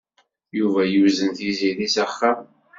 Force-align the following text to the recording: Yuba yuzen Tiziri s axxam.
Yuba 0.57 0.81
yuzen 0.93 1.31
Tiziri 1.37 1.87
s 1.93 1.95
axxam. 2.05 2.39